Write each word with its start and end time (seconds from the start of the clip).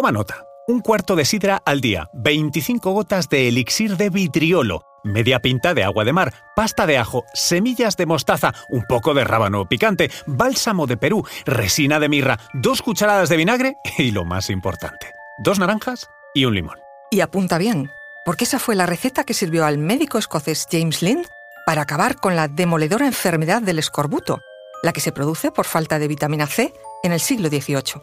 Toma 0.00 0.12
nota. 0.12 0.46
Un 0.66 0.80
cuarto 0.80 1.14
de 1.14 1.26
sidra 1.26 1.60
al 1.62 1.82
día, 1.82 2.08
25 2.14 2.90
gotas 2.92 3.28
de 3.28 3.48
elixir 3.48 3.98
de 3.98 4.08
vitriolo, 4.08 4.80
media 5.04 5.40
pinta 5.40 5.74
de 5.74 5.84
agua 5.84 6.04
de 6.04 6.14
mar, 6.14 6.32
pasta 6.56 6.86
de 6.86 6.96
ajo, 6.96 7.26
semillas 7.34 7.98
de 7.98 8.06
mostaza, 8.06 8.54
un 8.70 8.86
poco 8.88 9.12
de 9.12 9.24
rábano 9.24 9.68
picante, 9.68 10.10
bálsamo 10.26 10.86
de 10.86 10.96
Perú, 10.96 11.26
resina 11.44 12.00
de 12.00 12.08
mirra, 12.08 12.38
dos 12.54 12.80
cucharadas 12.80 13.28
de 13.28 13.36
vinagre 13.36 13.76
y 13.98 14.10
lo 14.10 14.24
más 14.24 14.48
importante, 14.48 15.12
dos 15.44 15.58
naranjas 15.58 16.08
y 16.32 16.46
un 16.46 16.54
limón. 16.54 16.78
Y 17.10 17.20
apunta 17.20 17.58
bien, 17.58 17.90
porque 18.24 18.44
esa 18.44 18.58
fue 18.58 18.76
la 18.76 18.86
receta 18.86 19.24
que 19.24 19.34
sirvió 19.34 19.66
al 19.66 19.76
médico 19.76 20.16
escocés 20.16 20.66
James 20.72 21.02
Lind 21.02 21.26
para 21.66 21.82
acabar 21.82 22.16
con 22.16 22.36
la 22.36 22.48
demoledora 22.48 23.04
enfermedad 23.04 23.60
del 23.60 23.78
escorbuto, 23.78 24.40
la 24.82 24.94
que 24.94 25.02
se 25.02 25.12
produce 25.12 25.52
por 25.52 25.66
falta 25.66 25.98
de 25.98 26.08
vitamina 26.08 26.46
C 26.46 26.72
en 27.02 27.12
el 27.12 27.20
siglo 27.20 27.50
XVIII. 27.50 28.00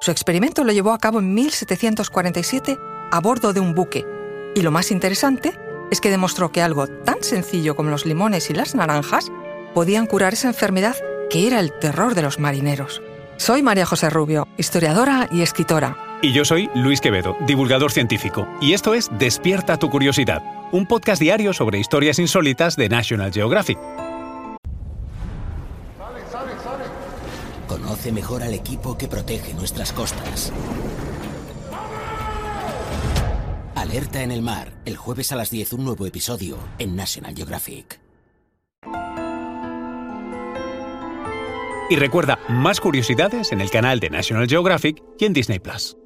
Su 0.00 0.12
experimento 0.12 0.62
lo 0.62 0.72
llevó 0.72 0.92
a 0.92 0.98
cabo 0.98 1.18
en 1.18 1.34
1747 1.34 2.78
a 3.10 3.20
bordo 3.20 3.52
de 3.52 3.60
un 3.60 3.74
buque, 3.74 4.06
y 4.54 4.62
lo 4.62 4.70
más 4.70 4.90
interesante 4.90 5.58
es 5.90 6.00
que 6.00 6.10
demostró 6.10 6.52
que 6.52 6.62
algo 6.62 6.86
tan 6.86 7.22
sencillo 7.22 7.74
como 7.74 7.90
los 7.90 8.06
limones 8.06 8.48
y 8.50 8.54
las 8.54 8.74
naranjas 8.74 9.32
podían 9.74 10.06
curar 10.06 10.34
esa 10.34 10.48
enfermedad 10.48 10.96
que 11.30 11.46
era 11.46 11.58
el 11.60 11.72
terror 11.72 12.14
de 12.14 12.22
los 12.22 12.38
marineros. 12.38 13.02
Soy 13.38 13.62
María 13.62 13.86
José 13.86 14.08
Rubio, 14.10 14.46
historiadora 14.56 15.28
y 15.32 15.42
escritora. 15.42 15.96
Y 16.22 16.32
yo 16.32 16.44
soy 16.44 16.70
Luis 16.74 17.00
Quevedo, 17.00 17.36
divulgador 17.46 17.90
científico, 17.90 18.48
y 18.60 18.74
esto 18.74 18.94
es 18.94 19.10
Despierta 19.18 19.78
tu 19.78 19.90
curiosidad, 19.90 20.42
un 20.72 20.86
podcast 20.86 21.20
diario 21.20 21.52
sobre 21.52 21.78
historias 21.78 22.18
insólitas 22.18 22.76
de 22.76 22.88
National 22.88 23.32
Geographic. 23.32 23.78
Conoce 27.98 28.12
mejor 28.12 28.44
al 28.44 28.54
equipo 28.54 28.96
que 28.96 29.08
protege 29.08 29.54
nuestras 29.54 29.92
costas. 29.92 30.52
Alerta 33.74 34.22
en 34.22 34.30
el 34.30 34.40
mar, 34.40 34.72
el 34.84 34.96
jueves 34.96 35.32
a 35.32 35.36
las 35.36 35.50
10 35.50 35.72
un 35.72 35.84
nuevo 35.84 36.06
episodio 36.06 36.58
en 36.78 36.94
National 36.94 37.34
Geographic. 37.34 37.98
Y 41.90 41.96
recuerda 41.96 42.38
más 42.48 42.80
curiosidades 42.80 43.50
en 43.50 43.60
el 43.60 43.70
canal 43.70 43.98
de 43.98 44.10
National 44.10 44.46
Geographic 44.46 45.02
y 45.18 45.24
en 45.24 45.32
Disney 45.32 45.58
Plus. 45.58 45.96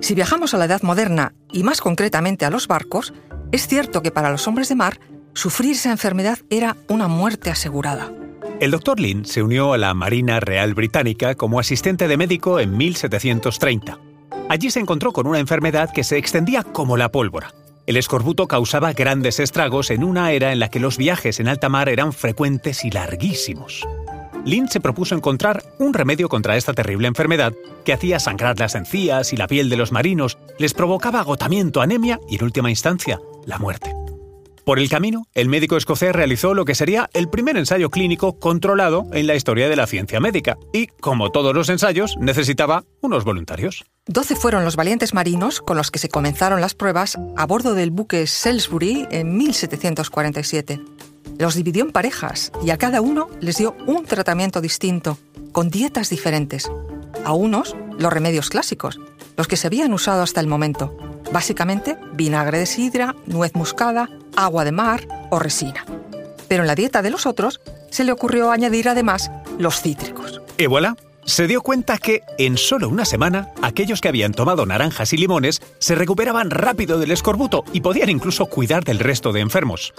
Si 0.00 0.16
viajamos 0.16 0.52
a 0.52 0.58
la 0.58 0.64
Edad 0.64 0.82
Moderna, 0.82 1.32
y 1.52 1.62
más 1.62 1.80
concretamente 1.80 2.44
a 2.44 2.50
los 2.50 2.66
barcos, 2.66 3.14
es 3.52 3.68
cierto 3.68 4.02
que 4.02 4.10
para 4.10 4.30
los 4.30 4.48
hombres 4.48 4.68
de 4.68 4.74
mar, 4.74 4.98
sufrir 5.34 5.76
esa 5.76 5.92
enfermedad 5.92 6.38
era 6.50 6.76
una 6.88 7.06
muerte 7.06 7.50
asegurada. 7.50 8.10
El 8.64 8.70
doctor 8.70 8.98
Lynn 8.98 9.26
se 9.26 9.42
unió 9.42 9.74
a 9.74 9.78
la 9.78 9.92
Marina 9.92 10.40
Real 10.40 10.72
Británica 10.72 11.34
como 11.34 11.60
asistente 11.60 12.08
de 12.08 12.16
médico 12.16 12.60
en 12.60 12.74
1730. 12.74 13.98
Allí 14.48 14.70
se 14.70 14.80
encontró 14.80 15.12
con 15.12 15.26
una 15.26 15.38
enfermedad 15.38 15.92
que 15.92 16.02
se 16.02 16.16
extendía 16.16 16.62
como 16.62 16.96
la 16.96 17.10
pólvora. 17.10 17.52
El 17.86 17.98
escorbuto 17.98 18.48
causaba 18.48 18.94
grandes 18.94 19.38
estragos 19.38 19.90
en 19.90 20.02
una 20.02 20.32
era 20.32 20.50
en 20.50 20.60
la 20.60 20.70
que 20.70 20.80
los 20.80 20.96
viajes 20.96 21.40
en 21.40 21.48
alta 21.48 21.68
mar 21.68 21.90
eran 21.90 22.14
frecuentes 22.14 22.86
y 22.86 22.90
larguísimos. 22.90 23.86
Lynn 24.46 24.70
se 24.70 24.80
propuso 24.80 25.14
encontrar 25.14 25.62
un 25.78 25.92
remedio 25.92 26.30
contra 26.30 26.56
esta 26.56 26.72
terrible 26.72 27.06
enfermedad 27.06 27.52
que 27.84 27.92
hacía 27.92 28.18
sangrar 28.18 28.58
las 28.58 28.76
encías 28.76 29.34
y 29.34 29.36
la 29.36 29.46
piel 29.46 29.68
de 29.68 29.76
los 29.76 29.92
marinos, 29.92 30.38
les 30.58 30.72
provocaba 30.72 31.20
agotamiento, 31.20 31.82
anemia 31.82 32.18
y, 32.30 32.36
en 32.36 32.44
última 32.44 32.70
instancia, 32.70 33.20
la 33.44 33.58
muerte. 33.58 33.94
Por 34.64 34.78
el 34.78 34.88
camino, 34.88 35.26
el 35.34 35.50
médico 35.50 35.76
escocés 35.76 36.14
realizó 36.14 36.54
lo 36.54 36.64
que 36.64 36.74
sería 36.74 37.10
el 37.12 37.28
primer 37.28 37.58
ensayo 37.58 37.90
clínico 37.90 38.38
controlado 38.38 39.06
en 39.12 39.26
la 39.26 39.34
historia 39.34 39.68
de 39.68 39.76
la 39.76 39.86
ciencia 39.86 40.20
médica 40.20 40.56
y, 40.72 40.86
como 40.86 41.30
todos 41.30 41.54
los 41.54 41.68
ensayos, 41.68 42.16
necesitaba 42.18 42.84
unos 43.02 43.24
voluntarios. 43.24 43.84
Doce 44.06 44.36
fueron 44.36 44.64
los 44.64 44.76
valientes 44.76 45.12
marinos 45.12 45.60
con 45.60 45.76
los 45.76 45.90
que 45.90 45.98
se 45.98 46.08
comenzaron 46.08 46.62
las 46.62 46.74
pruebas 46.74 47.18
a 47.36 47.44
bordo 47.44 47.74
del 47.74 47.90
buque 47.90 48.26
Salisbury 48.26 49.06
en 49.10 49.36
1747. 49.36 50.80
Los 51.38 51.56
dividió 51.56 51.84
en 51.84 51.92
parejas 51.92 52.50
y 52.64 52.70
a 52.70 52.78
cada 52.78 53.02
uno 53.02 53.28
les 53.40 53.58
dio 53.58 53.76
un 53.86 54.06
tratamiento 54.06 54.62
distinto, 54.62 55.18
con 55.52 55.68
dietas 55.68 56.08
diferentes. 56.08 56.70
A 57.22 57.34
unos, 57.34 57.76
los 57.98 58.12
remedios 58.12 58.48
clásicos, 58.48 58.98
los 59.36 59.46
que 59.46 59.58
se 59.58 59.66
habían 59.66 59.92
usado 59.92 60.22
hasta 60.22 60.40
el 60.40 60.46
momento, 60.46 60.96
Básicamente, 61.34 61.98
vinagre 62.12 62.60
de 62.60 62.66
sidra, 62.66 63.16
nuez 63.26 63.56
moscada, 63.56 64.08
agua 64.36 64.64
de 64.64 64.70
mar 64.70 65.00
o 65.32 65.40
resina. 65.40 65.84
Pero 66.46 66.62
en 66.62 66.68
la 66.68 66.76
dieta 66.76 67.02
de 67.02 67.10
los 67.10 67.26
otros 67.26 67.60
se 67.90 68.04
le 68.04 68.12
ocurrió 68.12 68.52
añadir 68.52 68.88
además 68.88 69.32
los 69.58 69.82
cítricos. 69.82 70.40
Y 70.58 70.66
voilà, 70.66 70.96
se 71.24 71.48
dio 71.48 71.60
cuenta 71.60 71.98
que 71.98 72.22
en 72.38 72.56
solo 72.56 72.88
una 72.88 73.04
semana 73.04 73.48
aquellos 73.62 74.00
que 74.00 74.06
habían 74.06 74.30
tomado 74.30 74.64
naranjas 74.64 75.12
y 75.12 75.16
limones 75.16 75.60
se 75.80 75.96
recuperaban 75.96 76.50
rápido 76.50 77.00
del 77.00 77.10
escorbuto 77.10 77.64
y 77.72 77.80
podían 77.80 78.10
incluso 78.10 78.46
cuidar 78.46 78.84
del 78.84 79.00
resto 79.00 79.32
de 79.32 79.40
enfermos. 79.40 79.92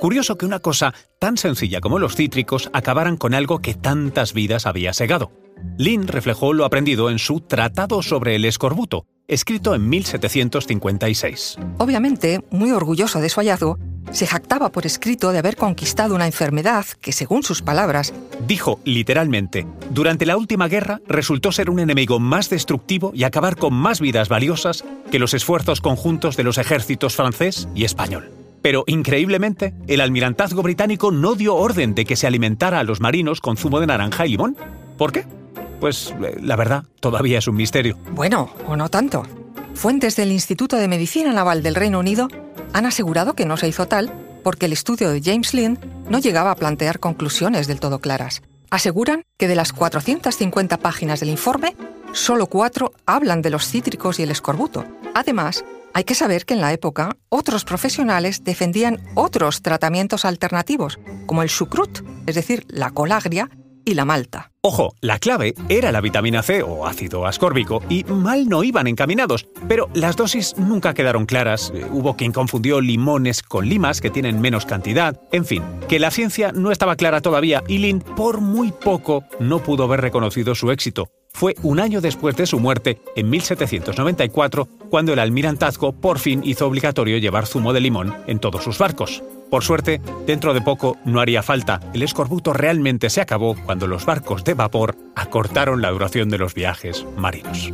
Curioso 0.00 0.38
que 0.38 0.46
una 0.46 0.60
cosa 0.60 0.94
tan 1.18 1.36
sencilla 1.36 1.82
como 1.82 1.98
los 1.98 2.16
cítricos 2.16 2.70
acabaran 2.72 3.18
con 3.18 3.34
algo 3.34 3.58
que 3.58 3.74
tantas 3.74 4.32
vidas 4.32 4.64
había 4.64 4.94
segado. 4.94 5.30
Lynn 5.76 6.08
reflejó 6.08 6.54
lo 6.54 6.64
aprendido 6.64 7.10
en 7.10 7.18
su 7.18 7.40
Tratado 7.40 8.00
sobre 8.02 8.36
el 8.36 8.46
escorbuto, 8.46 9.04
escrito 9.30 9.74
en 9.76 9.88
1756. 9.88 11.56
Obviamente, 11.78 12.40
muy 12.50 12.72
orgulloso 12.72 13.20
de 13.20 13.28
su 13.28 13.40
hallazgo, 13.40 13.78
se 14.10 14.26
jactaba 14.26 14.70
por 14.70 14.86
escrito 14.86 15.30
de 15.30 15.38
haber 15.38 15.56
conquistado 15.56 16.16
una 16.16 16.26
enfermedad 16.26 16.84
que, 17.00 17.12
según 17.12 17.44
sus 17.44 17.62
palabras, 17.62 18.12
dijo 18.48 18.80
literalmente, 18.84 19.68
durante 19.90 20.26
la 20.26 20.36
última 20.36 20.66
guerra 20.66 21.00
resultó 21.06 21.52
ser 21.52 21.70
un 21.70 21.78
enemigo 21.78 22.18
más 22.18 22.50
destructivo 22.50 23.12
y 23.14 23.22
acabar 23.22 23.56
con 23.56 23.72
más 23.72 24.00
vidas 24.00 24.28
valiosas 24.28 24.84
que 25.12 25.20
los 25.20 25.32
esfuerzos 25.32 25.80
conjuntos 25.80 26.36
de 26.36 26.42
los 26.42 26.58
ejércitos 26.58 27.14
francés 27.14 27.68
y 27.74 27.84
español. 27.84 28.30
Pero, 28.62 28.82
increíblemente, 28.88 29.74
el 29.86 30.00
almirantazgo 30.00 30.62
británico 30.62 31.12
no 31.12 31.36
dio 31.36 31.54
orden 31.54 31.94
de 31.94 32.04
que 32.04 32.16
se 32.16 32.26
alimentara 32.26 32.80
a 32.80 32.84
los 32.84 33.00
marinos 33.00 33.40
con 33.40 33.56
zumo 33.56 33.78
de 33.78 33.86
naranja 33.86 34.26
y 34.26 34.30
limón. 34.30 34.56
¿Por 34.98 35.12
qué? 35.12 35.24
Pues 35.80 36.14
eh, 36.22 36.36
la 36.40 36.56
verdad, 36.56 36.84
todavía 37.00 37.38
es 37.38 37.48
un 37.48 37.56
misterio. 37.56 37.98
Bueno, 38.12 38.50
o 38.66 38.76
no 38.76 38.88
tanto. 38.88 39.24
Fuentes 39.74 40.16
del 40.16 40.30
Instituto 40.30 40.76
de 40.76 40.88
Medicina 40.88 41.32
Naval 41.32 41.62
del 41.62 41.74
Reino 41.74 41.98
Unido 41.98 42.28
han 42.72 42.86
asegurado 42.86 43.34
que 43.34 43.46
no 43.46 43.56
se 43.56 43.68
hizo 43.68 43.86
tal 43.86 44.12
porque 44.44 44.66
el 44.66 44.72
estudio 44.72 45.10
de 45.10 45.22
James 45.22 45.54
Lind 45.54 45.78
no 46.08 46.18
llegaba 46.18 46.50
a 46.50 46.56
plantear 46.56 47.00
conclusiones 47.00 47.66
del 47.66 47.80
todo 47.80 47.98
claras. 47.98 48.42
Aseguran 48.70 49.24
que 49.36 49.48
de 49.48 49.56
las 49.56 49.72
450 49.72 50.76
páginas 50.78 51.20
del 51.20 51.30
informe, 51.30 51.76
solo 52.12 52.46
cuatro 52.46 52.92
hablan 53.06 53.42
de 53.42 53.50
los 53.50 53.66
cítricos 53.66 54.18
y 54.18 54.22
el 54.22 54.30
escorbuto. 54.30 54.84
Además, 55.14 55.64
hay 55.92 56.04
que 56.04 56.14
saber 56.14 56.44
que 56.44 56.54
en 56.54 56.60
la 56.60 56.72
época 56.72 57.16
otros 57.28 57.64
profesionales 57.64 58.44
defendían 58.44 59.00
otros 59.14 59.62
tratamientos 59.62 60.24
alternativos, 60.24 61.00
como 61.26 61.42
el 61.42 61.50
sucrut, 61.50 62.04
es 62.26 62.36
decir, 62.36 62.64
la 62.68 62.90
colagria, 62.90 63.50
y 63.84 63.94
la 63.94 64.04
malta. 64.04 64.52
Ojo, 64.62 64.94
la 65.00 65.18
clave 65.18 65.54
era 65.70 65.90
la 65.90 66.02
vitamina 66.02 66.42
C 66.42 66.62
o 66.62 66.86
ácido 66.86 67.26
ascórbico 67.26 67.82
y 67.88 68.04
mal 68.04 68.46
no 68.46 68.62
iban 68.62 68.86
encaminados, 68.86 69.46
pero 69.68 69.88
las 69.94 70.16
dosis 70.16 70.54
nunca 70.58 70.92
quedaron 70.92 71.24
claras. 71.24 71.72
Eh, 71.74 71.86
hubo 71.90 72.14
quien 72.14 72.32
confundió 72.32 72.82
limones 72.82 73.42
con 73.42 73.68
limas 73.68 74.02
que 74.02 74.10
tienen 74.10 74.40
menos 74.40 74.66
cantidad. 74.66 75.18
En 75.32 75.46
fin, 75.46 75.62
que 75.88 75.98
la 75.98 76.10
ciencia 76.10 76.52
no 76.52 76.70
estaba 76.70 76.96
clara 76.96 77.22
todavía 77.22 77.62
y 77.68 77.78
Lind 77.78 78.02
por 78.02 78.42
muy 78.42 78.70
poco 78.70 79.24
no 79.38 79.62
pudo 79.62 79.84
haber 79.84 80.02
reconocido 80.02 80.54
su 80.54 80.70
éxito. 80.70 81.08
Fue 81.32 81.54
un 81.62 81.80
año 81.80 82.00
después 82.00 82.36
de 82.36 82.46
su 82.46 82.58
muerte, 82.58 83.00
en 83.16 83.30
1794, 83.30 84.68
cuando 84.90 85.12
el 85.12 85.20
almirantazgo 85.20 85.92
por 85.92 86.18
fin 86.18 86.42
hizo 86.44 86.66
obligatorio 86.66 87.18
llevar 87.18 87.46
zumo 87.46 87.72
de 87.72 87.80
limón 87.80 88.14
en 88.26 88.40
todos 88.40 88.64
sus 88.64 88.78
barcos. 88.78 89.22
Por 89.50 89.64
suerte, 89.64 90.00
dentro 90.26 90.54
de 90.54 90.60
poco 90.60 90.96
no 91.04 91.20
haría 91.20 91.42
falta. 91.42 91.80
El 91.92 92.02
escorbuto 92.02 92.52
realmente 92.52 93.10
se 93.10 93.20
acabó 93.20 93.56
cuando 93.66 93.86
los 93.86 94.06
barcos 94.06 94.44
de 94.44 94.54
vapor 94.54 94.96
acortaron 95.16 95.82
la 95.82 95.90
duración 95.90 96.28
de 96.28 96.38
los 96.38 96.54
viajes 96.54 97.04
marinos. 97.16 97.72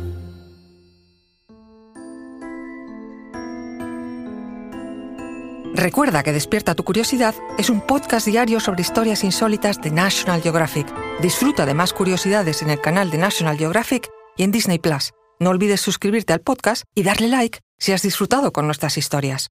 Recuerda 5.77 6.23
que 6.23 6.33
Despierta 6.33 6.73
tu 6.73 6.83
Curiosidad 6.83 7.35
es 7.59 7.69
un 7.69 7.81
podcast 7.81 8.25
diario 8.25 8.59
sobre 8.59 8.81
historias 8.81 9.23
insólitas 9.23 9.79
de 9.79 9.91
National 9.91 10.41
Geographic. 10.41 10.87
Disfruta 11.21 11.67
de 11.67 11.75
más 11.75 11.93
curiosidades 11.93 12.63
en 12.63 12.71
el 12.71 12.81
canal 12.81 13.11
de 13.11 13.19
National 13.19 13.59
Geographic 13.59 14.09
y 14.35 14.43
en 14.43 14.51
Disney 14.51 14.79
Plus. 14.79 15.11
No 15.39 15.51
olvides 15.51 15.81
suscribirte 15.81 16.33
al 16.33 16.41
podcast 16.41 16.83
y 16.95 17.03
darle 17.03 17.27
like 17.27 17.59
si 17.77 17.91
has 17.91 18.01
disfrutado 18.01 18.51
con 18.51 18.65
nuestras 18.65 18.97
historias. 18.97 19.49